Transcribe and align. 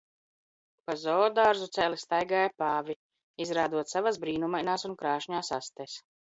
Pa 0.87 0.95
zoodārzu 1.01 1.67
cēli 1.77 1.99
staigāja 2.05 2.49
pāvi, 2.63 2.97
izrādot 3.47 3.95
savas 3.95 4.21
brīnumainās 4.27 4.91
un 4.93 5.01
krāšņās 5.07 5.57
astes 5.63 6.05